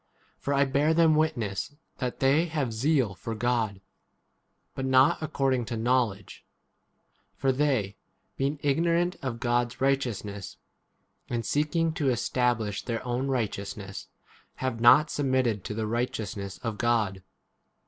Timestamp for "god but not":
3.35-5.21